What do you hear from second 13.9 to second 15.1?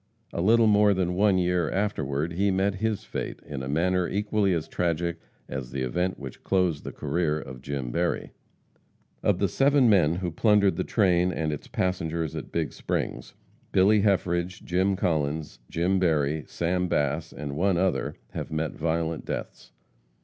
Heffridge, Jim